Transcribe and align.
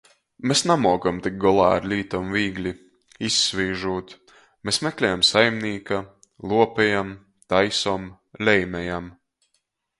Mes 0.49 0.61
namuokam 0.69 1.17
tikt 1.25 1.35
golā 1.43 1.65
ar 1.73 1.83
lītom 1.91 2.31
vīgli- 2.35 2.71
izsvīžūt. 3.29 4.15
Mes 4.69 4.81
meklejam 4.87 5.23
saiminīka, 5.29 6.01
luopejam, 6.51 7.15
taisom, 7.55 8.13
leimejam. 8.49 9.15